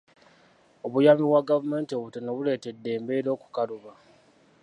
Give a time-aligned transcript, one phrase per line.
[0.85, 3.91] Obuyambi bwa gavumenti obutono buleetedde embeera okukaluba.